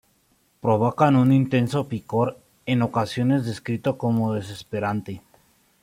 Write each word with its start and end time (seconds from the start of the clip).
Provocan 0.61 1.15
un 1.15 1.31
intenso 1.31 1.87
picor, 1.87 2.39
en 2.65 2.81
ocasiones 2.81 3.45
descrito 3.45 3.99
como 3.99 4.33
desesperante. 4.33 5.21